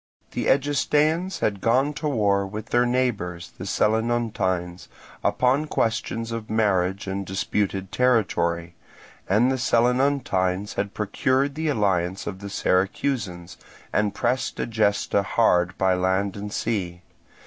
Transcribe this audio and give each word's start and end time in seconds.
The 0.31 0.47
Egestaeans 0.47 1.41
had 1.41 1.61
gone 1.61 1.93
to 1.93 2.07
war 2.07 2.47
with 2.47 2.69
their 2.71 2.87
neighbours 2.87 3.51
the 3.59 3.65
Selinuntines 3.65 4.87
upon 5.23 5.67
questions 5.67 6.31
of 6.31 6.49
marriage 6.49 7.05
and 7.05 7.23
disputed 7.23 7.91
territory, 7.91 8.73
and 9.29 9.51
the 9.51 9.59
Selinuntines 9.59 10.73
had 10.73 10.95
procured 10.95 11.53
the 11.53 11.67
alliance 11.69 12.25
of 12.25 12.39
the 12.39 12.49
Syracusans, 12.49 13.57
and 13.93 14.15
pressed 14.15 14.59
Egesta 14.59 15.21
hard 15.21 15.77
by 15.77 15.93
land 15.93 16.35
and 16.35 16.51
sea. 16.51 17.03